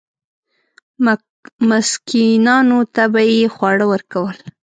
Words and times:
مسکینانو 1.69 2.79
ته 2.95 3.03
به 3.11 3.21
یې 3.33 3.45
خواړه 3.55 3.85
ورکول. 3.91 4.37